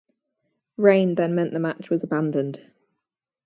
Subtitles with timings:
[0.77, 2.59] Rain then meant the match was abandoned.